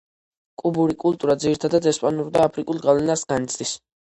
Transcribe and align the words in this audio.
კუბური 0.61 0.95
კულტურა 1.03 1.35
ძირითადად 1.43 1.89
ესპანურ 1.93 2.33
და 2.39 2.47
აფრიკულ 2.47 2.81
გავლენას 2.89 3.27
განიცდის. 3.35 3.77